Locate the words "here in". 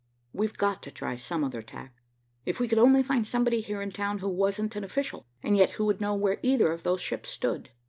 3.61-3.91